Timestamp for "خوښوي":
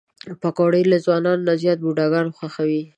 2.37-2.83